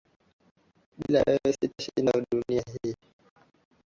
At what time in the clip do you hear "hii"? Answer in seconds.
2.81-2.93